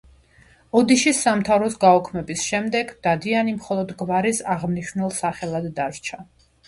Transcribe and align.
ოდიშის 0.79 1.19
სამთავროს 1.25 1.75
გაუქმების 1.83 2.45
შემდეგ 2.53 2.93
„დადიანი“ 3.09 3.53
მხოლოდ 3.59 3.93
გვარის 4.01 4.41
აღმნიშვნელ 4.55 5.15
სახელად 5.19 5.69
დარჩა. 5.81 6.25